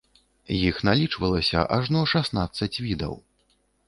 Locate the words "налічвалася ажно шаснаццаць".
0.87-2.71